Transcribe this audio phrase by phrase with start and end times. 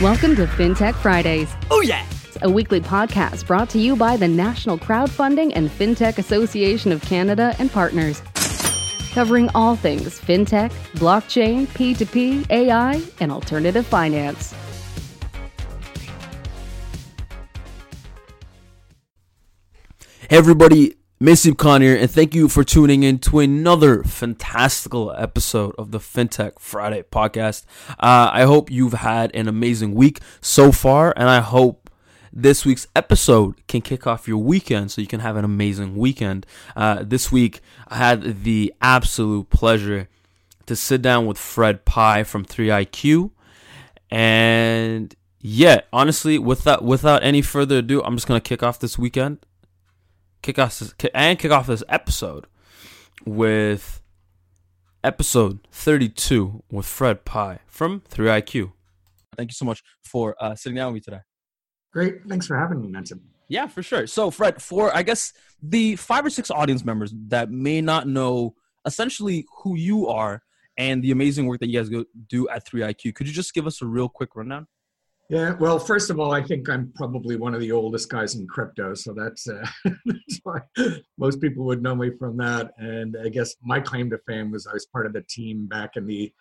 [0.00, 2.06] Welcome to FinTech Fridays, Oh yeah!
[2.42, 7.54] a weekly podcast brought to you by the National Crowdfunding and FinTech Association of Canada
[7.58, 8.22] and partners.
[9.12, 14.54] Covering all things FinTech, blockchain, P2P, AI, and alternative finance.
[20.28, 25.90] Hey everybody, Khan here, and thank you for tuning in to another fantastical episode of
[25.90, 27.66] the FinTech Friday podcast.
[27.90, 31.90] Uh, I hope you've had an amazing week so far, and I hope
[32.32, 36.46] this week's episode can kick off your weekend so you can have an amazing weekend.
[36.74, 40.08] Uh, this week, I had the absolute pleasure
[40.64, 43.30] to sit down with Fred Pye from 3IQ,
[44.10, 49.44] and yeah, honestly, without without any further ado, I'm just gonna kick off this weekend
[50.42, 52.46] kick off this, and kick off this episode
[53.24, 54.02] with
[55.02, 58.72] episode 32 with Fred Pye from 3IQ.
[59.36, 61.22] Thank you so much for uh, sitting down with me today.
[61.92, 62.24] Great.
[62.28, 63.20] Thanks for having me, Mention.
[63.48, 64.06] Yeah, for sure.
[64.06, 65.32] So, Fred, for I guess
[65.62, 68.54] the five or six audience members that may not know
[68.86, 70.42] essentially who you are
[70.76, 73.66] and the amazing work that you guys go do at 3IQ, could you just give
[73.66, 74.68] us a real quick rundown?
[75.30, 78.48] Yeah, well, first of all, I think I'm probably one of the oldest guys in
[78.48, 79.64] crypto, so that's, uh,
[80.04, 80.58] that's why
[81.18, 82.72] most people would know me from that.
[82.78, 85.94] And I guess my claim to fame was I was part of the team back
[85.94, 86.32] in the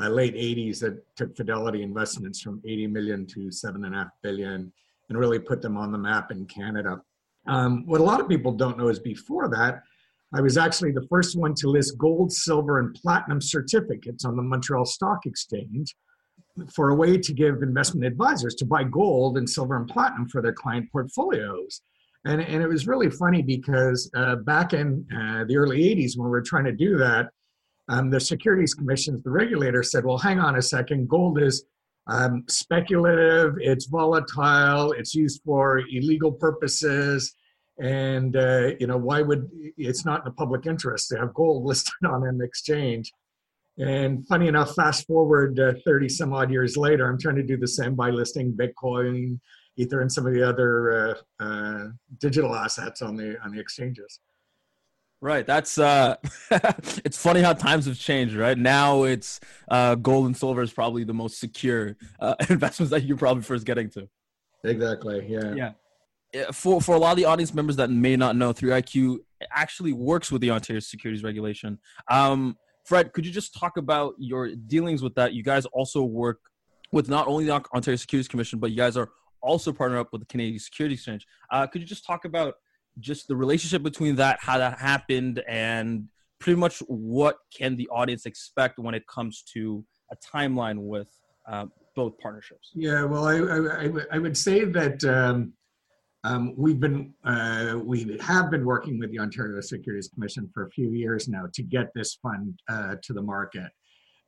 [0.00, 4.08] uh, late 80s that took Fidelity investments from 80 million to seven and a half
[4.22, 4.72] billion
[5.10, 7.02] and really put them on the map in Canada.
[7.46, 9.82] Um, what a lot of people don't know is before that,
[10.32, 14.42] I was actually the first one to list gold, silver, and platinum certificates on the
[14.42, 15.94] Montreal Stock Exchange
[16.72, 20.42] for a way to give investment advisors to buy gold and silver and platinum for
[20.42, 21.80] their client portfolios.
[22.24, 26.26] And, and it was really funny because uh, back in uh, the early 80s, when
[26.26, 27.28] we were trying to do that,
[27.88, 31.64] um, the securities commissions, the regulator said, well, hang on a second, gold is
[32.06, 37.34] um, speculative, it's volatile, it's used for illegal purposes.
[37.80, 41.64] And, uh, you know, why would it's not in the public interest to have gold
[41.66, 43.12] listed on an exchange?
[43.78, 47.56] And funny enough, fast forward uh, 30 some odd years later, I'm trying to do
[47.56, 49.38] the same by listing Bitcoin,
[49.76, 51.84] Ether, and some of the other uh, uh,
[52.18, 54.18] digital assets on the on the exchanges.
[55.20, 55.44] Right.
[55.44, 56.14] That's uh
[57.04, 58.56] it's funny how times have changed, right?
[58.56, 63.16] Now it's uh gold and silver is probably the most secure uh, investments that you're
[63.16, 64.08] probably first getting to.
[64.64, 65.26] Exactly.
[65.28, 65.72] Yeah.
[66.32, 66.50] Yeah.
[66.52, 69.18] For for a lot of the audience members that may not know, 3IQ
[69.50, 71.78] actually works with the Ontario Securities Regulation.
[72.08, 72.56] Um
[72.88, 75.34] Fred, could you just talk about your dealings with that?
[75.34, 76.40] You guys also work
[76.90, 79.10] with not only the Ontario Securities Commission, but you guys are
[79.42, 81.26] also partnered up with the Canadian Securities Exchange.
[81.52, 82.54] Uh, could you just talk about
[82.98, 88.24] just the relationship between that, how that happened, and pretty much what can the audience
[88.24, 91.08] expect when it comes to a timeline with
[91.46, 92.70] uh, both partnerships?
[92.74, 95.52] Yeah, well, I, I, I would say that um,
[96.24, 100.70] um, we've been uh, we have been working with the Ontario Securities Commission for a
[100.70, 103.70] few years now to get this fund uh, to the market,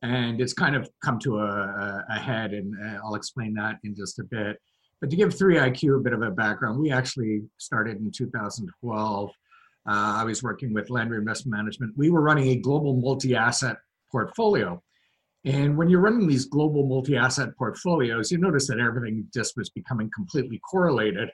[0.03, 3.95] and it's kind of come to a, a head, and uh, I'll explain that in
[3.95, 4.59] just a bit.
[5.01, 9.31] But to give 3IQ a bit of a background, we actually started in 2012.
[9.31, 9.33] Uh,
[9.87, 11.95] I was working with Landry Investment Management.
[11.97, 13.79] We were running a global multi-asset
[14.13, 14.83] portfolio.
[15.47, 20.11] And when you're running these global multi-asset portfolios, you notice that everything just was becoming
[20.15, 21.31] completely correlated.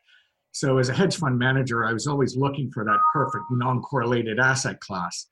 [0.57, 4.81] So as a hedge fund manager, I was always looking for that perfect non-correlated asset
[4.81, 5.27] class.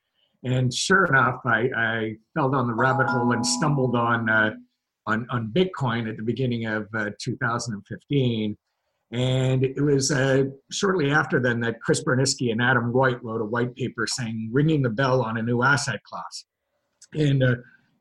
[0.45, 4.51] And sure enough, I, I fell down the rabbit hole and stumbled on uh,
[5.07, 8.55] on, on Bitcoin at the beginning of uh, 2015.
[9.13, 13.47] And it was uh, shortly after then that Chris Burniske and Adam Reutt wrote a
[13.47, 16.45] white paper saying, ringing the bell on a new asset class.
[17.15, 17.55] And uh,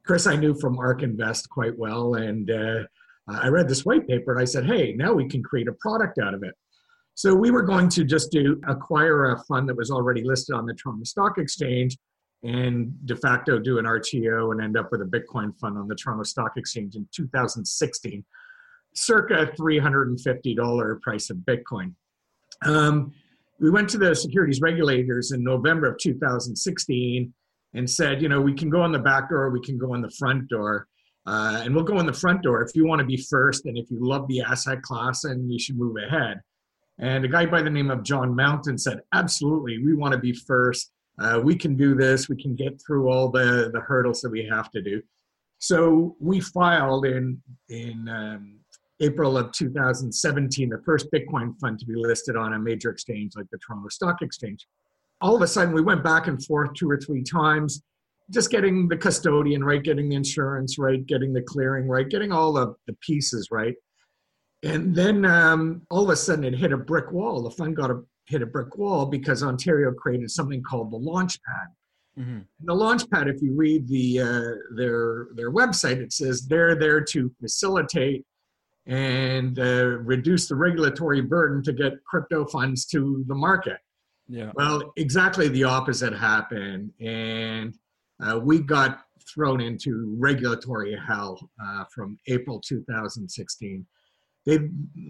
[0.06, 2.16] Chris, I knew from ARK Invest quite well.
[2.16, 2.84] And uh,
[3.30, 6.20] I read this white paper and I said, hey, now we can create a product
[6.20, 6.54] out of it.
[7.16, 10.66] So we were going to just do acquire a fund that was already listed on
[10.66, 11.98] the Toronto Stock Exchange
[12.44, 15.96] and de facto do an RTO and end up with a Bitcoin fund on the
[15.96, 18.24] Toronto Stock Exchange in 2016,
[18.94, 21.94] circa $350 price of Bitcoin.
[22.66, 23.14] Um,
[23.60, 27.34] we went to the securities regulators in November of 2016
[27.76, 30.02] and said, you know, we can go on the back door, we can go on
[30.02, 30.88] the front door.
[31.26, 33.78] Uh, and we'll go in the front door if you want to be first and
[33.78, 36.42] if you love the asset class and we should move ahead.
[37.00, 40.34] And a guy by the name of John Mountain said, absolutely, we want to be
[40.34, 40.92] first.
[41.20, 42.30] Uh, we can do this.
[42.30, 45.02] We can get through all the, the hurdles that we have to do.
[45.60, 48.60] So we filed in, in um,
[49.00, 53.50] April of 2017 the first Bitcoin fund to be listed on a major exchange like
[53.52, 54.68] the Toronto Stock Exchange.
[55.22, 57.82] All of a sudden, we went back and forth two or three times,
[58.30, 62.52] just getting the custodian right, getting the insurance right, getting the clearing right, getting all
[62.54, 63.76] the, the pieces right.
[64.64, 67.44] And then um, all of a sudden it hit a brick wall.
[67.44, 71.68] The fund got a, hit a brick wall because Ontario created something called the Launchpad.
[72.18, 72.40] Mm-hmm.
[72.64, 77.32] The Launchpad, if you read the uh, their their website, it says they're there to
[77.42, 78.26] facilitate
[78.86, 83.78] and uh, reduce the regulatory burden to get crypto funds to the market.
[84.28, 84.52] Yeah.
[84.56, 87.76] Well, exactly the opposite happened, and
[88.24, 89.02] uh, we got
[89.34, 93.86] thrown into regulatory hell uh, from April 2016.
[94.46, 94.60] They,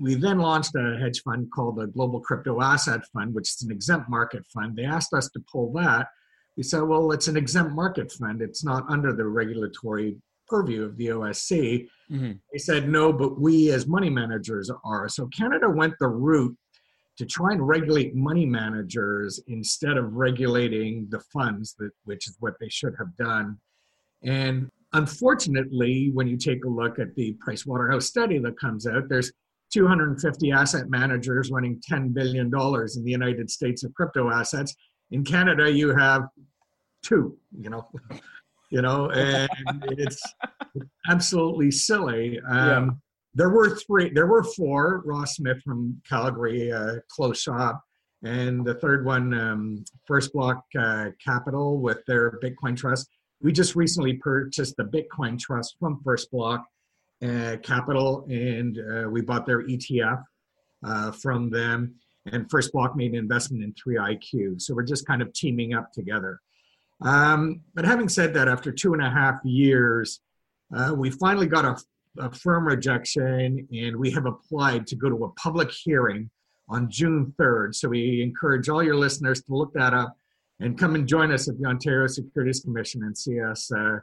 [0.02, 3.72] we then launched a hedge fund called the Global Crypto Asset Fund, which is an
[3.72, 4.76] exempt market fund.
[4.76, 6.08] They asked us to pull that.
[6.56, 8.42] We said, well, it's an exempt market fund.
[8.42, 11.88] It's not under the regulatory purview of the OSC.
[12.12, 12.32] Mm-hmm.
[12.52, 15.10] They said, no, but we as money managers are.
[15.10, 16.56] So Canada went the route
[17.18, 22.54] to try and regulate money managers instead of regulating the funds, that, which is what
[22.60, 23.58] they should have done.
[24.24, 29.10] And unfortunately, when you take a look at the Price Waterhouse study that comes out,
[29.10, 29.32] there's
[29.74, 34.76] 250 asset managers running $10 billion in the United States of crypto assets.
[35.12, 36.24] In Canada, you have
[37.04, 37.90] two, you know,
[38.70, 39.50] you know, and
[39.90, 40.22] it's
[41.10, 42.40] absolutely silly.
[42.48, 42.90] Um, yeah.
[43.36, 45.02] There were three, there were four.
[45.06, 47.82] Ross Smith from Calgary, uh, close shop,
[48.24, 53.10] and the third one, um, First Block uh, Capital with their Bitcoin Trust
[53.44, 56.66] we just recently purchased the Bitcoin Trust from First Block
[57.22, 60.24] uh, Capital, and uh, we bought their ETF
[60.84, 61.96] uh, from them.
[62.26, 64.62] And First Block made an investment in 3IQ.
[64.62, 66.40] So we're just kind of teaming up together.
[67.02, 70.22] Um, but having said that, after two and a half years,
[70.74, 71.78] uh, we finally got a,
[72.20, 76.30] a firm rejection, and we have applied to go to a public hearing
[76.70, 77.76] on June 3rd.
[77.76, 80.16] So we encourage all your listeners to look that up
[80.64, 84.00] and come and join us at the Ontario Securities Commission and see us uh,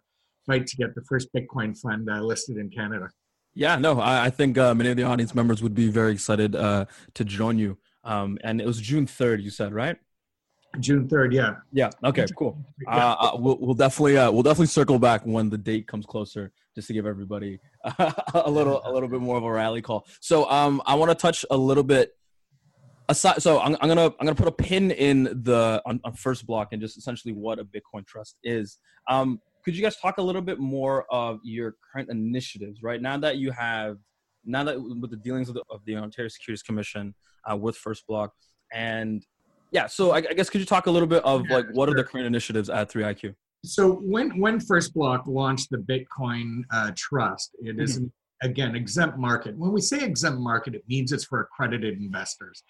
[0.47, 3.09] fight to get the first Bitcoin fund uh, listed in Canada.
[3.55, 6.55] Yeah, no, I, I think uh, many of the audience members would be very excited
[6.55, 6.85] uh,
[7.15, 7.79] to join you.
[8.05, 9.97] Um, and it was June 3rd, you said, right?
[10.79, 11.57] June 3rd, yeah.
[11.73, 12.57] Yeah, okay, cool.
[12.87, 16.87] Uh, uh, we'll, we'll definitely we'll definitely circle back when the date comes closer just
[16.87, 17.59] to give everybody
[18.35, 20.07] a little a little bit more of a rally call.
[20.21, 22.15] So um, I want to touch a little bit
[23.11, 26.47] aside so I'm, I'm, gonna i'm gonna put a pin in the on, on, first
[26.47, 28.79] block and just essentially what a bitcoin trust is.
[29.09, 33.03] Um, could you guys talk a little bit more of your current initiatives right?
[33.03, 33.99] Now that you have
[34.45, 37.15] now that with the dealings of the, of the ontario securities commission
[37.51, 38.33] uh, with first block
[38.73, 39.27] and
[39.71, 41.89] yeah so I, I, guess could you talk a little bit of yeah, like what
[41.89, 41.95] sure.
[41.95, 43.35] are the current initiatives at 3iq
[43.67, 47.81] so when when first block launched the bitcoin uh, trust it mm-hmm.
[47.81, 48.11] is an,
[48.43, 49.57] again exempt market.
[49.57, 52.63] When we say exempt market it means it's for accredited investors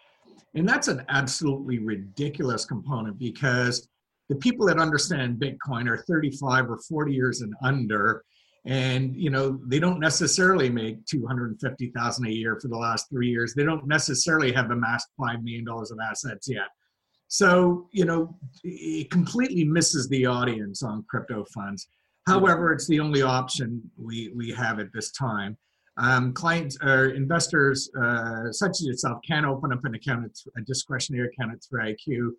[0.54, 3.88] and that's an absolutely ridiculous component because
[4.28, 8.24] the people that understand Bitcoin are 35 or 40 years and under.
[8.66, 13.54] And you know they don't necessarily make 250,000 a year for the last three years.
[13.54, 16.68] They don't necessarily have amassed five million dollars of assets yet.
[17.28, 21.88] So you know it completely misses the audience on crypto funds.
[22.26, 25.56] However, it's the only option we we have at this time.
[25.96, 30.64] Um, clients or investors uh, such as yourself can open up an account, at, a
[30.64, 32.30] discretionary account at 3IQ,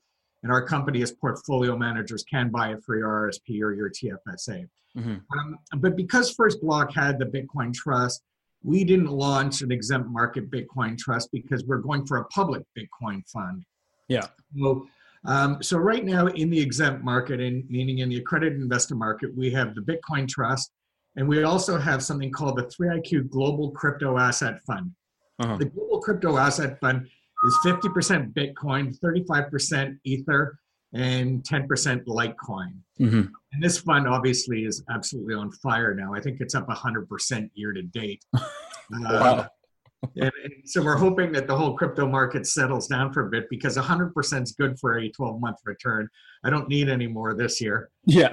[0.43, 4.67] and our company as portfolio managers can buy it for your RSP or your TFSA.
[4.97, 5.39] Mm-hmm.
[5.39, 8.23] Um, but because First Block had the Bitcoin Trust,
[8.63, 13.27] we didn't launch an exempt market Bitcoin Trust because we're going for a public Bitcoin
[13.29, 13.63] fund.
[14.07, 14.27] Yeah.
[14.59, 14.87] So,
[15.25, 19.35] um, so right now in the exempt market, and meaning in the accredited investor market,
[19.35, 20.71] we have the Bitcoin Trust,
[21.15, 24.91] and we also have something called the 3IQ Global Crypto Asset Fund.
[25.39, 25.57] Uh-huh.
[25.57, 27.07] The Global Crypto Asset Fund
[27.45, 30.59] is 50% Bitcoin, 35% Ether,
[30.93, 32.73] and 10% Litecoin.
[32.99, 33.21] Mm-hmm.
[33.53, 36.13] And this fund obviously is absolutely on fire now.
[36.13, 38.23] I think it's up 100% year to date.
[38.33, 38.39] wow.
[38.91, 39.47] Uh,
[40.17, 43.47] and, and, so we're hoping that the whole crypto market settles down for a bit
[43.49, 46.09] because 100% is good for a 12 month return.
[46.43, 47.89] I don't need any more this year.
[48.05, 48.31] Yeah.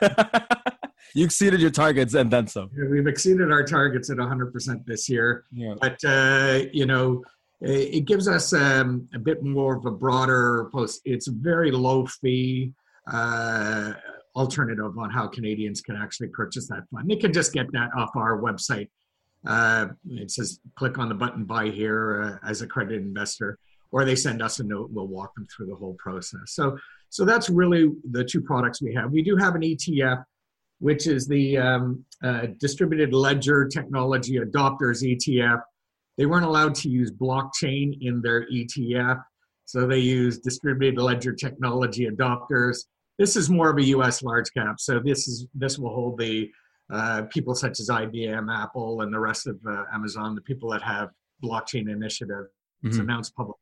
[1.14, 2.70] you exceeded your targets and then some.
[2.90, 5.44] We've exceeded our targets at 100% this year.
[5.52, 5.74] Yeah.
[5.80, 7.22] But, uh, you know,
[7.60, 11.00] it gives us um, a bit more of a broader post.
[11.04, 12.72] It's a very low fee
[13.12, 13.94] uh,
[14.36, 17.10] alternative on how Canadians can actually purchase that fund.
[17.10, 18.88] They can just get that off our website.
[19.46, 23.58] Uh, it says click on the button buy here uh, as a credit investor,
[23.90, 24.90] or they send us a note.
[24.92, 26.52] We'll walk them through the whole process.
[26.52, 26.76] So,
[27.08, 29.10] so that's really the two products we have.
[29.10, 30.22] We do have an ETF
[30.80, 35.60] which is the um, uh, Distributed Ledger Technology Adopters ETF.
[36.16, 39.22] They weren't allowed to use blockchain in their ETF,
[39.64, 42.84] so they use Distributed Ledger Technology Adopters.
[43.18, 44.22] This is more of a U.S.
[44.22, 46.50] large cap, so this is this will hold the
[46.92, 50.82] uh, people such as IBM, Apple, and the rest of uh, Amazon, the people that
[50.82, 51.10] have
[51.42, 52.46] blockchain initiative.
[52.82, 53.08] It's mm-hmm.
[53.08, 53.60] announced publicly.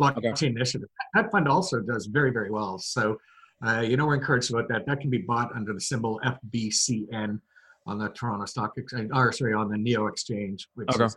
[0.00, 0.46] Blockchain okay.
[0.48, 0.88] initiative.
[1.14, 2.78] That fund also does very, very well.
[2.78, 3.16] So,
[3.64, 4.86] uh, you know, we're encouraged about that.
[4.86, 7.40] That can be bought under the symbol FBCN
[7.86, 11.04] on the Toronto Stock Exchange, or sorry, on the NEO Exchange, which okay.
[11.04, 11.16] is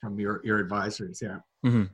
[0.00, 1.20] from your your advisors.
[1.22, 1.38] Yeah.
[1.64, 1.84] Mm-hmm.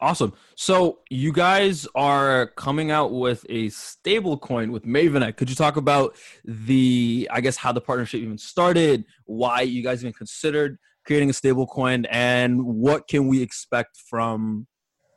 [0.00, 0.32] Awesome.
[0.54, 5.36] So you guys are coming out with a stable coin with Mavennet.
[5.36, 10.04] Could you talk about the, I guess, how the partnership even started, why you guys
[10.04, 14.68] even considered creating a stable coin, and what can we expect from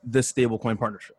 [0.04, 1.16] this stable coin partnership?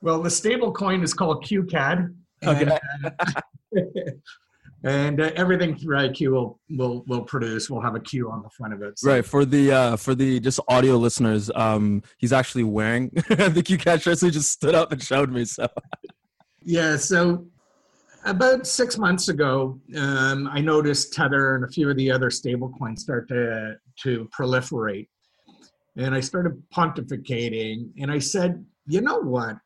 [0.00, 2.14] Well, the stable coin is called QCAD.
[2.44, 2.78] Okay.
[2.92, 3.40] And, uh,
[4.84, 7.68] and uh, everything 3IQ will will will produce.
[7.68, 8.98] We'll have a Q on the front of it.
[8.98, 9.10] So.
[9.10, 14.02] Right for the uh, for the just audio listeners, um, he's actually wearing the QCAD
[14.02, 14.18] shirt.
[14.18, 15.44] So he just stood up and showed me.
[15.44, 15.68] So
[16.62, 17.46] yeah, so
[18.24, 22.72] about six months ago, um, I noticed Tether and a few of the other stable
[22.78, 25.08] coins start to to proliferate,
[25.96, 29.56] and I started pontificating, and I said, you know what?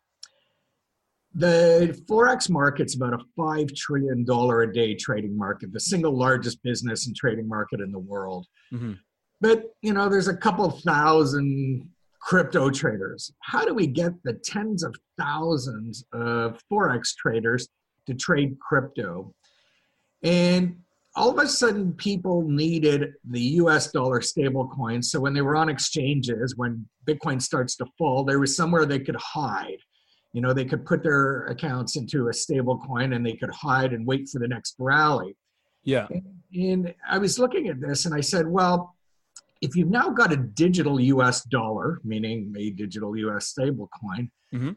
[1.35, 7.07] The Forex market's about a $5 trillion a day trading market, the single largest business
[7.07, 8.47] and trading market in the world.
[8.73, 8.93] Mm-hmm.
[9.41, 11.89] But, you know, there's a couple thousand
[12.21, 13.33] crypto traders.
[13.41, 17.67] How do we get the tens of thousands of Forex traders
[18.07, 19.35] to trade crypto?
[20.23, 20.77] And
[21.17, 25.11] all of a sudden, people needed the US dollar stable coins.
[25.11, 29.01] So when they were on exchanges, when Bitcoin starts to fall, there was somewhere they
[29.01, 29.79] could hide
[30.33, 33.93] you know they could put their accounts into a stable coin and they could hide
[33.93, 35.37] and wait for the next rally
[35.85, 36.25] yeah and,
[36.55, 38.95] and i was looking at this and i said well
[39.61, 44.73] if you've now got a digital us dollar meaning a digital us stable coin mm-hmm.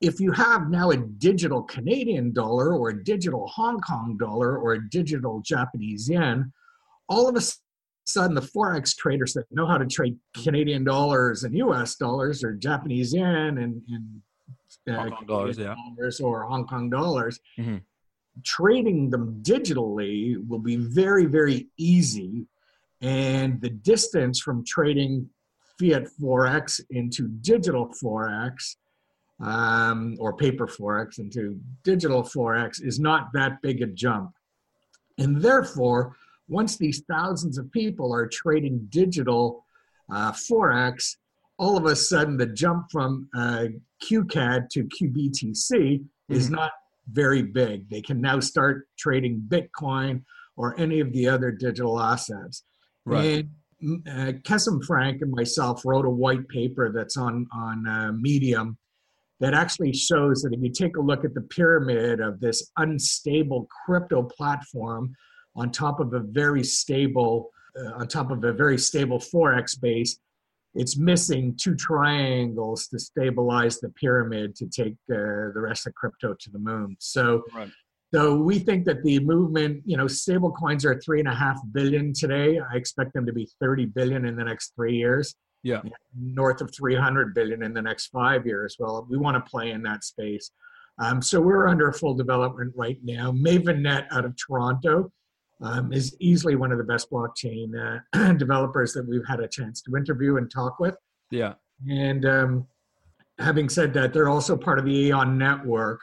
[0.00, 4.74] if you have now a digital canadian dollar or a digital hong kong dollar or
[4.74, 6.52] a digital japanese yen
[7.08, 7.40] all of a
[8.06, 12.54] sudden the forex traders that know how to trade canadian dollars and us dollars or
[12.54, 14.22] japanese yen and, and
[14.88, 15.74] Hong Kong dollars, yeah.
[15.74, 17.40] dollars or Hong Kong dollars.
[17.58, 17.78] Mm-hmm.
[18.44, 22.46] Trading them digitally will be very, very easy.
[23.00, 25.28] And the distance from trading
[25.78, 28.76] fiat Forex into digital Forex
[29.40, 34.32] um, or paper Forex into digital Forex is not that big a jump.
[35.18, 36.16] And therefore,
[36.48, 39.64] once these thousands of people are trading digital
[40.12, 41.16] uh, Forex,
[41.58, 43.66] all of a sudden the jump from uh,
[44.02, 46.34] QCAD to QBTC mm-hmm.
[46.34, 46.70] is not
[47.12, 47.88] very big.
[47.88, 50.22] They can now start trading Bitcoin
[50.56, 52.64] or any of the other digital assets.
[53.04, 53.46] Right.
[53.82, 58.76] And uh, Kesem Frank and myself wrote a white paper that's on on uh, Medium
[59.40, 63.68] that actually shows that if you take a look at the pyramid of this unstable
[63.84, 65.14] crypto platform
[65.54, 70.18] on top of a very stable uh, on top of a very stable forex base
[70.78, 76.34] it's missing two triangles to stabilize the pyramid to take uh, the rest of crypto
[76.38, 76.96] to the moon.
[77.00, 77.68] So, right.
[78.14, 81.58] so we think that the movement, you know, stable coins are three and a half
[81.72, 82.60] billion today.
[82.60, 85.34] I expect them to be 30 billion in the next three years.
[85.64, 85.82] Yeah.
[86.16, 88.76] North of 300 billion in the next five years.
[88.78, 90.52] Well, we want to play in that space.
[91.00, 93.32] Um, so we're under full development right now.
[93.32, 95.10] MavenNet out of Toronto
[95.60, 97.72] um, is easily one of the best blockchain
[98.14, 100.96] uh, developers that we've had a chance to interview and talk with.
[101.30, 101.54] Yeah.
[101.88, 102.66] And um,
[103.38, 106.00] having said that, they're also part of the Aion network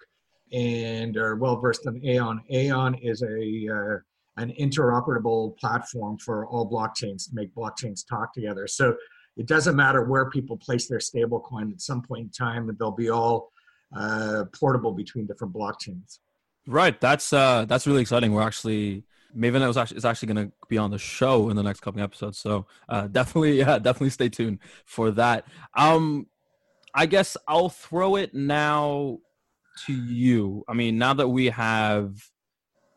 [0.52, 2.40] and are well versed in Aion.
[2.52, 3.98] Aion is a uh,
[4.38, 8.68] an interoperable platform for all blockchains to make blockchains talk together.
[8.68, 8.96] So
[9.38, 11.72] it doesn't matter where people place their stablecoin.
[11.72, 13.52] At some point in time, they'll be all
[13.96, 16.20] uh, portable between different blockchains.
[16.68, 17.00] Right.
[17.00, 18.34] That's uh, that's really exciting.
[18.34, 19.04] We're actually
[19.36, 22.38] Maven actually is actually going to be on the show in the next couple episodes.
[22.38, 25.46] So uh, definitely, yeah, definitely stay tuned for that.
[25.76, 26.28] Um,
[26.94, 29.20] I guess I'll throw it now
[29.86, 30.64] to you.
[30.68, 32.16] I mean, now that we have,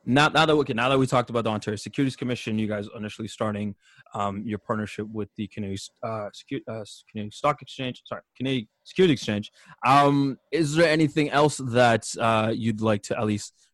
[0.06, 2.88] now, now that okay, now that we talked about the Ontario Securities Commission, you guys
[2.96, 3.74] initially starting
[4.14, 9.12] um, your partnership with the Canadian, uh, Secu- uh, Canadian Stock Exchange, sorry, Canadian Security
[9.12, 9.50] Exchange.
[9.84, 13.67] Um, is there anything else that uh, you'd like to at least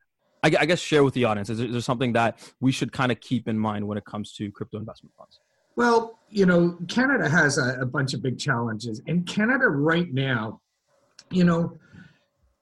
[0.45, 1.49] I, I guess share with the audience?
[1.49, 4.05] Is there, is there something that we should kind of keep in mind when it
[4.05, 5.41] comes to crypto investment funds?
[5.77, 9.01] Well, you know, Canada has a, a bunch of big challenges.
[9.07, 10.61] In Canada right now,
[11.31, 11.79] you know,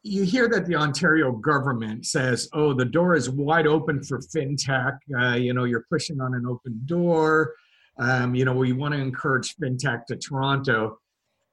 [0.04, 4.98] you hear that the Ontario government says, "Oh, the door is wide open for fintech."
[5.16, 7.54] Uh, you know, you're pushing on an open door.
[7.98, 10.98] Um, you know, we want to encourage fintech to Toronto.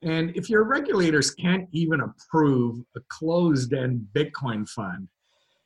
[0.02, 5.10] And if your regulators can't even approve a closed-end Bitcoin fund,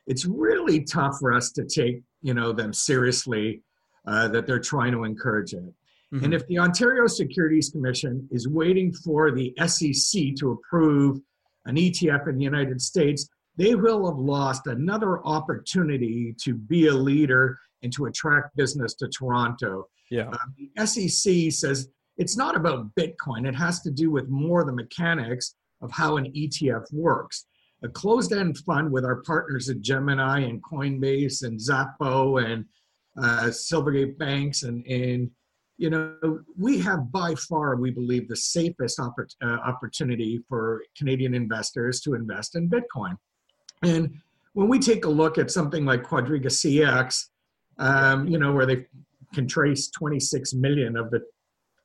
[0.07, 3.62] it's really tough for us to take you know them seriously
[4.07, 5.74] uh, that they're trying to encourage it
[6.13, 6.25] Mm-hmm.
[6.25, 11.19] And if the Ontario Securities Commission is waiting for the SEC to approve
[11.65, 16.93] an ETF in the United States, they will have lost another opportunity to be a
[16.93, 19.88] leader and to attract business to Toronto.
[20.12, 20.29] Yeah.
[20.29, 24.72] Uh, the SEC says it's not about Bitcoin, it has to do with more the
[24.72, 27.48] mechanics of how an ETF works.
[27.84, 32.66] A closed end fund with our partners at Gemini and Coinbase and Xapo and
[33.22, 35.30] uh, Silvergate Banks and, and
[35.78, 41.34] you know, we have by far, we believe, the safest oppor- uh, opportunity for Canadian
[41.34, 43.18] investors to invest in Bitcoin.
[43.82, 44.16] And
[44.54, 47.25] when we take a look at something like Quadriga CX,
[47.80, 48.86] um, you know, where they
[49.34, 51.22] can trace 26 million of the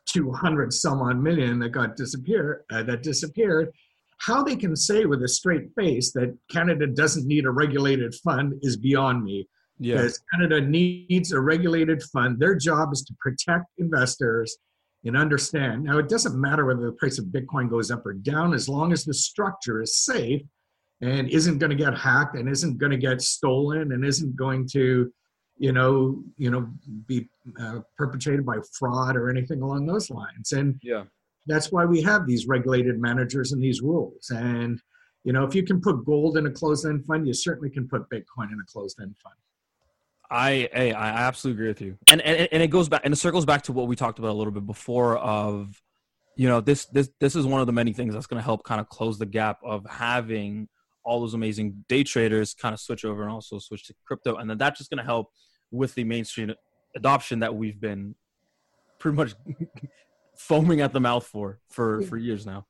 [0.07, 3.73] 200 some odd million that got disappear uh, that disappeared,
[4.18, 8.54] how they can say with a straight face that Canada doesn't need a regulated fund
[8.62, 9.48] is beyond me.
[9.78, 9.96] Yeah.
[9.96, 12.38] Because Canada needs a regulated fund.
[12.38, 14.56] Their job is to protect investors
[15.04, 15.84] and understand.
[15.84, 18.92] Now, it doesn't matter whether the price of Bitcoin goes up or down as long
[18.92, 20.42] as the structure is safe
[21.00, 24.66] and isn't going to get hacked and isn't going to get stolen and isn't going
[24.72, 25.12] to
[25.58, 26.68] you know you know
[27.06, 27.28] be
[27.60, 31.04] uh, perpetrated by fraud or anything along those lines and yeah
[31.49, 34.31] that's why we have these regulated managers and these rules.
[34.31, 34.81] And
[35.25, 38.09] you know if you can put gold in a closed-end fund you certainly can put
[38.09, 39.35] bitcoin in a closed-end fund.
[40.31, 43.17] I, I I absolutely agree with you, and, and and it goes back and it
[43.17, 45.17] circles back to what we talked about a little bit before.
[45.17, 45.81] Of
[46.37, 48.62] you know this this this is one of the many things that's going to help
[48.62, 50.69] kind of close the gap of having
[51.02, 54.50] all those amazing day traders kind of switch over and also switch to crypto, and
[54.50, 55.31] then that's just going to help
[55.71, 56.52] with the mainstream
[56.95, 58.14] adoption that we've been
[58.99, 59.35] pretty much
[60.38, 62.64] foaming at the mouth for for for years now.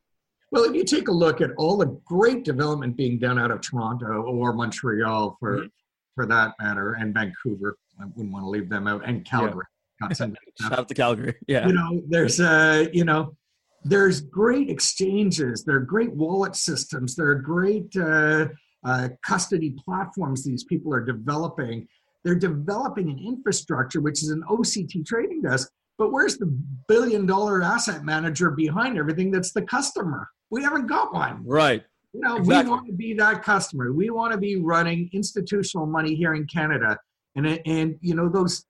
[0.50, 3.60] Well, if you take a look at all the great development being done out of
[3.60, 5.66] Toronto or Montreal, for mm-hmm.
[6.14, 9.66] for that matter, and Vancouver, I wouldn't want to leave them out, and Calgary.
[10.00, 10.08] Yeah.
[10.14, 11.34] Shout out to Calgary.
[11.48, 11.66] Yeah.
[11.66, 13.36] You know, there's uh, you know,
[13.84, 18.48] there's great exchanges, there are great wallet systems, there are great uh,
[18.84, 21.86] uh, custody platforms these people are developing.
[22.24, 25.70] They're developing an infrastructure, which is an OCT trading desk.
[25.98, 26.46] But where's the
[26.86, 30.28] billion dollar asset manager behind everything that's the customer?
[30.50, 31.42] We haven't got one.
[31.44, 31.84] Right.
[32.14, 32.64] You know, exactly.
[32.64, 33.92] we want to be that customer.
[33.92, 36.98] We want to be running institutional money here in Canada.
[37.36, 38.64] And, and you know, those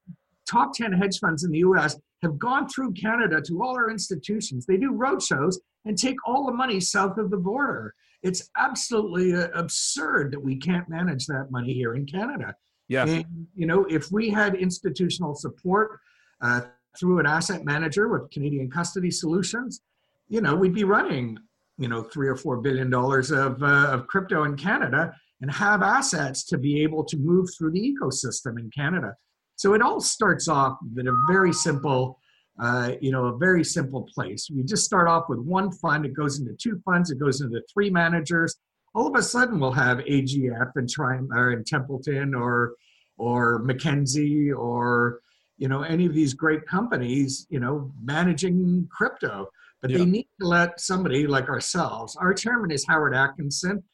[0.49, 4.67] top 10 hedge funds in the US have gone through Canada to all our institutions.
[4.67, 7.95] They do roadshows and take all the money south of the border.
[8.23, 12.55] It's absolutely uh, absurd that we can't manage that money here in Canada.
[12.88, 13.07] Yeah.
[13.07, 16.01] And, you know, if we had institutional support
[16.41, 16.62] uh,
[16.98, 19.81] through an asset manager with Canadian Custody Solutions,
[20.29, 21.38] you know, we'd be running,
[21.79, 25.83] you know, three or four billion dollars of, uh, of crypto in Canada and have
[25.83, 29.14] assets to be able to move through the ecosystem in Canada.
[29.57, 32.20] So it all starts off with a very simple,
[32.61, 34.48] uh, you know, a very simple place.
[34.55, 36.05] We just start off with one fund.
[36.05, 37.11] It goes into two funds.
[37.11, 38.57] It goes into three managers.
[38.94, 42.74] All of a sudden, we'll have AGF and Tri- or in Templeton or
[43.16, 45.20] or Mackenzie or
[45.59, 49.49] you know any of these great companies, you know, managing crypto.
[49.81, 49.99] But yeah.
[49.99, 52.16] they need to let somebody like ourselves.
[52.16, 53.85] Our chairman is Howard Atkinson,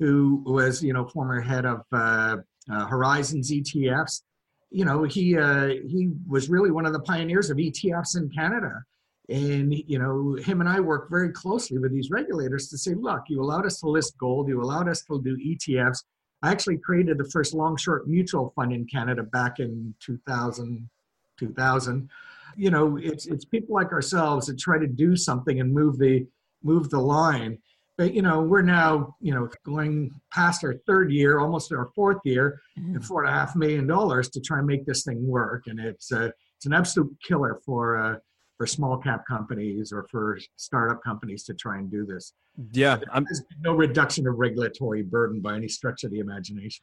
[0.00, 2.38] who was you know former head of uh,
[2.70, 4.22] uh, Horizons ETFs
[4.70, 8.82] you know, he uh, he was really one of the pioneers of ETFs in Canada.
[9.28, 13.22] And you know, him and I work very closely with these regulators to say, look,
[13.28, 16.04] you allowed us to list gold, you allowed us to do ETFs.
[16.42, 20.88] I actually created the first long short mutual fund in Canada back in 2000.
[21.38, 22.08] 2000.
[22.56, 26.26] You know, it's it's people like ourselves that try to do something and move the
[26.62, 27.58] move the line.
[27.96, 32.18] But you know, we're now you know going past our third year, almost our fourth
[32.24, 32.96] year, mm-hmm.
[32.96, 35.66] and four and a half million dollars to try and make this thing work.
[35.66, 38.16] And it's a it's an absolute killer for uh,
[38.56, 42.32] for small cap companies or for startup companies to try and do this.
[42.72, 46.82] Yeah, there's no reduction of regulatory burden by any stretch of the imagination.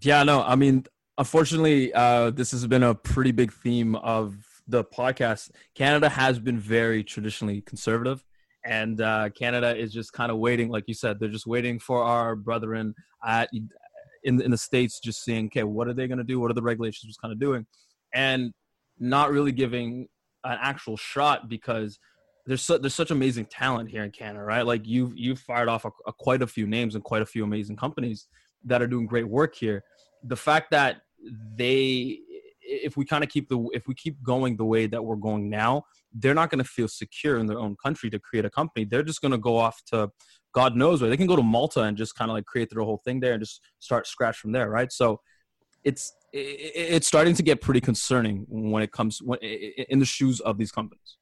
[0.00, 0.84] Yeah, no, I mean,
[1.18, 4.36] unfortunately, uh, this has been a pretty big theme of
[4.68, 5.50] the podcast.
[5.74, 8.24] Canada has been very traditionally conservative
[8.66, 12.02] and uh, Canada is just kind of waiting, like you said, they're just waiting for
[12.02, 13.48] our brethren at
[14.24, 16.40] in in the states, just seeing, okay, what are they going to do?
[16.40, 17.64] What are the regulations just kind of doing,
[18.12, 18.52] and
[18.98, 20.08] not really giving
[20.44, 21.98] an actual shot because
[22.44, 24.66] there's su- there's such amazing talent here in Canada, right?
[24.66, 27.44] Like you've you've fired off a, a, quite a few names and quite a few
[27.44, 28.26] amazing companies
[28.64, 29.84] that are doing great work here.
[30.26, 31.02] The fact that
[31.56, 32.20] they
[32.68, 35.48] if we kind of keep the if we keep going the way that we're going
[35.48, 38.84] now they're not going to feel secure in their own country to create a company
[38.84, 40.10] they're just going to go off to
[40.52, 42.82] god knows where they can go to malta and just kind of like create their
[42.82, 45.20] whole thing there and just start scratch from there right so
[45.86, 50.58] it's it's starting to get pretty concerning when it comes when, in the shoes of
[50.58, 51.16] these companies.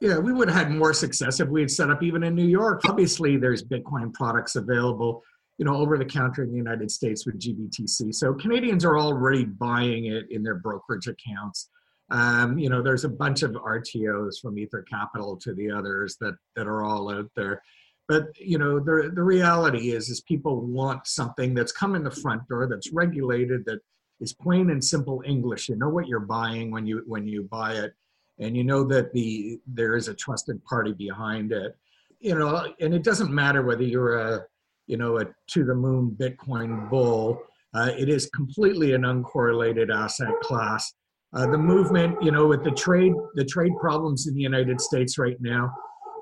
[0.00, 2.46] Yeah, we would have had more success if we had set up even in New
[2.46, 2.82] York.
[2.88, 5.22] Obviously, there's Bitcoin products available,
[5.58, 8.14] you know, over the counter in the United States with GBTC.
[8.14, 11.68] So Canadians are already buying it in their brokerage accounts.
[12.10, 16.36] Um, you know, there's a bunch of RTOs from Ether Capital to the others that
[16.56, 17.62] that are all out there.
[18.06, 22.10] But you know, the the reality is, is people want something that's come in the
[22.10, 23.80] front door, that's regulated, that
[24.20, 25.68] is plain and simple English.
[25.68, 27.92] You know what you're buying when you when you buy it,
[28.38, 31.76] and you know that the there is a trusted party behind it.
[32.20, 34.46] You know, and it doesn't matter whether you're a
[34.88, 37.40] you know a to the moon Bitcoin bull.
[37.74, 40.92] Uh, it is completely an uncorrelated asset class.
[41.34, 45.18] Uh, the movement, you know, with the trade the trade problems in the United States
[45.18, 45.70] right now,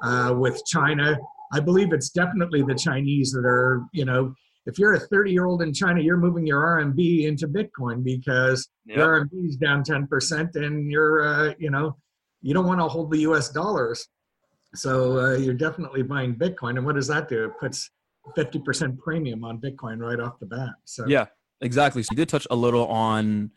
[0.03, 1.17] uh, with China,
[1.53, 4.35] I believe it's definitely the Chinese that are, you know,
[4.67, 8.69] if you're a 30 year old in China, you're moving your RMB into Bitcoin because
[8.85, 8.99] yep.
[8.99, 11.97] your RMB is down 10% and you're, uh, you know,
[12.43, 14.09] you don't want to hold the US dollars.
[14.75, 16.77] So uh, you're definitely buying Bitcoin.
[16.77, 17.45] And what does that do?
[17.45, 17.91] It puts
[18.37, 20.71] 50% premium on Bitcoin right off the bat.
[20.85, 21.27] So yeah,
[21.61, 22.03] exactly.
[22.03, 23.51] So you did touch a little on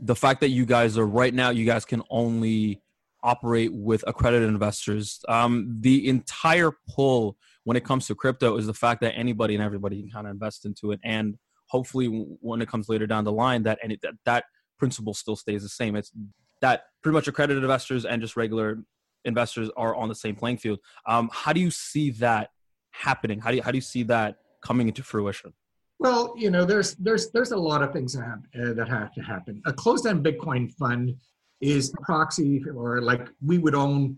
[0.00, 2.82] the fact that you guys are right now, you guys can only
[3.22, 5.20] operate with accredited investors.
[5.28, 9.62] Um, the entire pull when it comes to crypto is the fact that anybody and
[9.62, 11.36] everybody can kind of invest into it, and
[11.68, 14.44] hopefully when it comes later down the line, that and that that
[14.78, 15.96] principle still stays the same.
[15.96, 16.12] It's
[16.60, 18.78] that pretty much accredited investors and just regular
[19.24, 20.78] investors are on the same playing field.
[21.06, 22.50] Um, how do you see that
[22.98, 23.40] happening?
[23.40, 25.52] How do you, how do you see that coming into fruition?
[25.98, 29.14] Well, you know, there's there's there's a lot of things that have, uh, that have
[29.14, 29.62] to happen.
[29.64, 31.16] A closed-end Bitcoin fund
[31.60, 34.16] is proxy or like we would own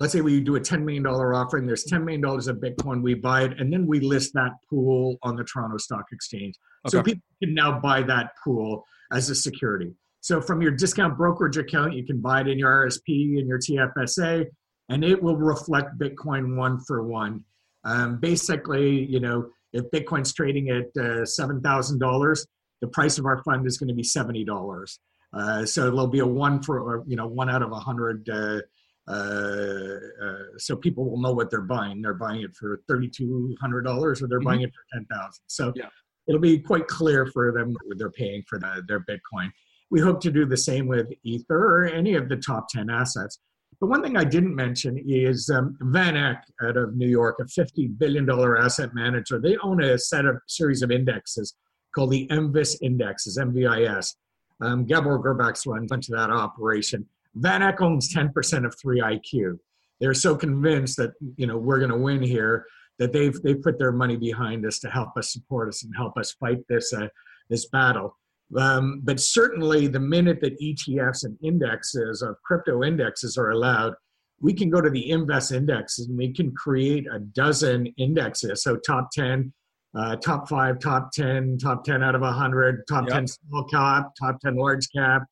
[0.00, 3.42] let's say we do a $10 million offering there's $10 million of bitcoin we buy
[3.42, 6.54] it and then we list that pool on the toronto stock exchange
[6.86, 6.96] okay.
[6.98, 11.56] so people can now buy that pool as a security so from your discount brokerage
[11.56, 14.46] account you can buy it in your rsp and your tfsa
[14.88, 17.44] and it will reflect bitcoin one for one
[17.84, 22.46] um, basically you know if bitcoin's trading at uh, $7000
[22.80, 24.44] the price of our fund is going to be $70
[25.32, 28.28] uh, so there'll be a one for, you know, one out of a hundred.
[28.28, 28.60] Uh,
[29.10, 32.02] uh, uh, so people will know what they're buying.
[32.02, 34.48] They're buying it for thirty-two hundred dollars, or they're mm-hmm.
[34.48, 35.42] buying it for ten thousand.
[35.46, 35.88] So yeah.
[36.26, 39.50] it'll be quite clear for them what they're paying for the, their Bitcoin.
[39.90, 43.38] We hope to do the same with Ether or any of the top ten assets.
[43.80, 47.96] But one thing I didn't mention is um, VanEck out of New York, a $50
[47.98, 49.38] billion asset manager.
[49.38, 51.54] They own a set of series of indexes
[51.94, 54.14] called the MVIS indexes, MVIS.
[54.60, 57.06] Um, Gabor Gurbacs runs into that operation.
[57.36, 59.58] Van Eck owns 10% of 3IQ.
[60.00, 62.66] They're so convinced that you know we're going to win here
[62.98, 66.16] that they've they put their money behind us to help us support us and help
[66.16, 67.08] us fight this uh,
[67.48, 68.16] this battle.
[68.56, 73.94] Um, but certainly, the minute that ETFs and indexes of crypto indexes are allowed,
[74.40, 78.62] we can go to the Invest indexes and we can create a dozen indexes.
[78.62, 79.52] So top 10
[79.94, 83.14] uh, top five, top 10, top 10 out of 100, top yep.
[83.14, 85.22] 10 small cap, top 10 large cap.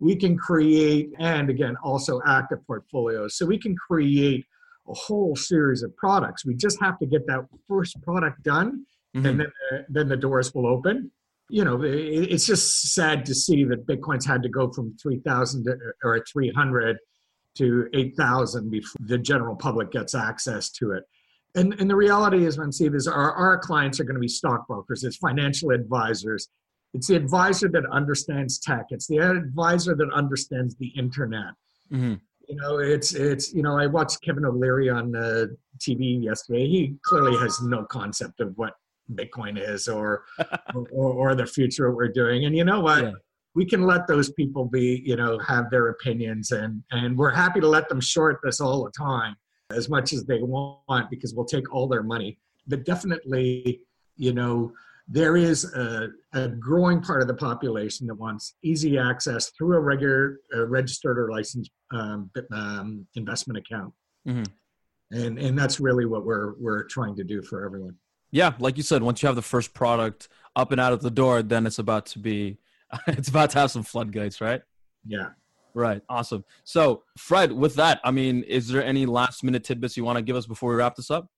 [0.00, 3.36] We can create, and again, also active portfolios.
[3.36, 4.46] So we can create
[4.88, 6.46] a whole series of products.
[6.46, 9.26] We just have to get that first product done, mm-hmm.
[9.26, 11.10] and then, uh, then the doors will open.
[11.50, 15.66] You know, it's just sad to see that Bitcoin's had to go from 3,000
[16.04, 16.98] or 300
[17.56, 21.04] to 8,000 before the general public gets access to it
[21.54, 25.04] and, and the reality is, Mansiv, is our, our clients are going to be stockbrokers,
[25.04, 26.48] it's financial advisors.
[26.94, 28.86] It's the advisor that understands tech.
[28.90, 31.52] It's the advisor that understands the internet.
[31.92, 32.14] Mm-hmm.
[32.48, 35.46] You know, it's it's you know, I watched Kevin O'Leary on uh,
[35.78, 36.66] TV yesterday.
[36.66, 38.72] He clearly has no concept of what
[39.14, 40.24] Bitcoin is or
[40.74, 42.44] or, or, the future we're doing.
[42.44, 43.04] And you know what?
[43.04, 43.12] Yeah.
[43.54, 47.60] We can let those people be, you know, have their opinions, and and we're happy
[47.60, 49.36] to let them short this all the time
[49.70, 52.38] as much as they want because we'll take all their money.
[52.66, 53.80] But definitely,
[54.16, 54.72] you know,
[55.08, 59.80] there is a, a growing part of the population that wants easy access through a
[59.80, 63.92] regular uh, registered or licensed um, um, investment account.
[64.26, 64.42] Mm-hmm.
[65.10, 67.96] And, and that's really what we're, we're trying to do for everyone.
[68.30, 71.10] Yeah, like you said, once you have the first product up and out of the
[71.10, 72.58] door, then it's about to be,
[73.06, 74.62] it's about to have some floodgates, right?
[75.06, 75.28] Yeah,
[75.78, 76.02] Right.
[76.08, 76.44] Awesome.
[76.64, 80.22] So, Fred, with that, I mean, is there any last minute tidbits you want to
[80.22, 81.28] give us before we wrap this up?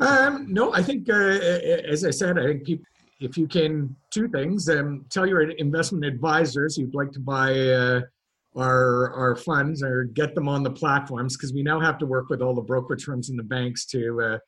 [0.00, 2.84] Um, no, I think, uh, as I said, I think people,
[3.20, 4.68] if you can, two things.
[4.68, 8.00] Um, tell your investment advisors you'd like to buy uh,
[8.56, 12.28] our our funds or get them on the platforms because we now have to work
[12.30, 14.38] with all the brokerage firms and the banks to uh,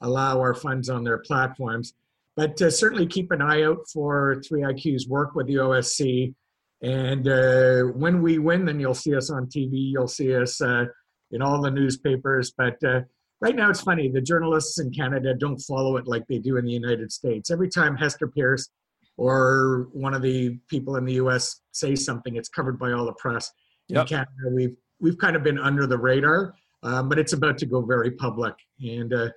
[0.00, 1.94] allow our funds on their platforms.
[2.36, 6.34] But uh, certainly keep an eye out for 3IQ's work with the OSC
[6.82, 9.70] And uh, when we win, then you'll see us on TV.
[9.72, 10.84] You'll see us uh,
[11.30, 12.52] in all the newspapers.
[12.56, 13.00] But uh,
[13.40, 14.10] right now, it's funny.
[14.10, 17.50] The journalists in Canada don't follow it like they do in the United States.
[17.50, 18.68] Every time Hester Peirce
[19.16, 21.62] or one of the people in the U.S.
[21.72, 23.50] say something, it's covered by all the press.
[23.88, 24.02] Yep.
[24.02, 27.66] In Canada, we've we've kind of been under the radar, um, but it's about to
[27.66, 28.54] go very public.
[28.80, 29.28] And uh,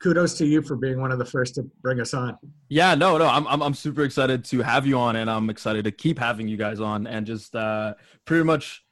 [0.00, 2.36] kudos to you for being one of the first to bring us on.
[2.68, 5.84] Yeah, no, no, I'm, I'm, I'm super excited to have you on, and I'm excited
[5.84, 8.84] to keep having you guys on, and just uh, pretty much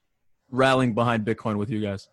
[0.50, 2.08] rallying behind Bitcoin with you guys.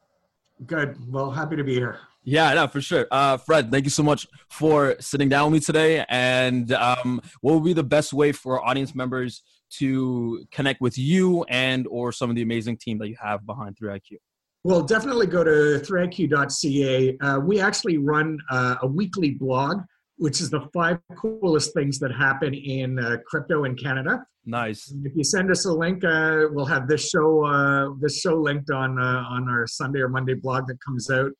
[0.65, 0.97] Good.
[1.11, 1.99] Well, happy to be here.
[2.23, 3.07] Yeah, no, for sure.
[3.11, 6.03] Uh, Fred, thank you so much for sitting down with me today.
[6.09, 11.43] And um, what would be the best way for audience members to connect with you
[11.49, 14.17] and or some of the amazing team that you have behind 3IQ?
[14.65, 17.17] Well, definitely go to 3iq.ca.
[17.19, 19.83] Uh, we actually run uh, a weekly blog,
[20.17, 24.25] which is the five coolest things that happen in uh, crypto in Canada.
[24.43, 24.91] Nice.
[25.03, 28.71] If you send us a link, uh, we'll have this show uh, this show linked
[28.71, 31.31] on uh, on our Sunday or Monday blog that comes out.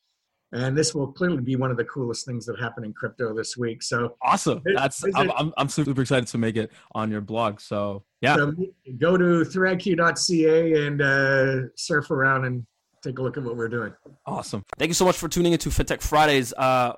[0.52, 3.58] And this will clearly be one of the coolest things that happen in crypto this
[3.58, 3.82] week.
[3.82, 4.62] So awesome!
[4.76, 7.60] That's I'm, I'm, I'm super excited to make it on your blog.
[7.60, 8.54] So yeah, so
[9.00, 12.68] go to 3iq.ca and surf around and
[13.06, 13.94] take a look at what we're doing.
[14.26, 14.66] Awesome.
[14.78, 16.54] Thank you so much for tuning into FinTech Fridays.
[16.54, 16.94] Uh,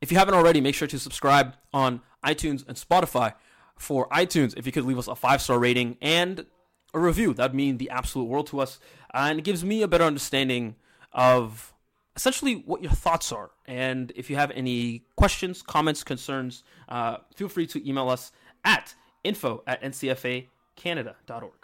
[0.00, 3.34] if you haven't already, make sure to subscribe on iTunes and Spotify.
[3.76, 6.46] For iTunes, if you could leave us a five star rating and
[6.92, 8.80] a review, that'd mean the absolute world to us.
[9.14, 10.74] And it gives me a better understanding
[11.12, 11.74] of
[12.16, 13.50] essentially what your thoughts are.
[13.66, 18.32] And if you have any questions, comments, concerns, uh, feel free to email us
[18.64, 21.57] at info at ncfacanada.org.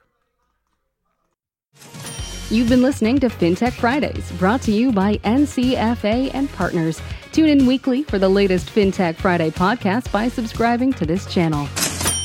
[2.51, 7.01] You've been listening to FinTech Fridays, brought to you by NCFA and partners.
[7.33, 11.67] Tune in weekly for the latest FinTech Friday podcast by subscribing to this channel.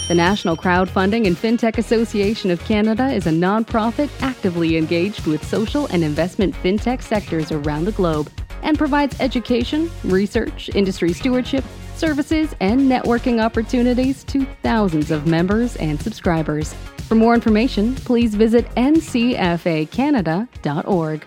[0.10, 5.86] The National Crowdfunding and FinTech Association of Canada is a nonprofit actively engaged with social
[5.88, 8.30] and investment FinTech sectors around the globe
[8.62, 11.64] and provides education, research, industry stewardship,
[11.96, 16.76] services, and networking opportunities to thousands of members and subscribers.
[17.10, 21.26] For more information, please visit ncfacanada.org.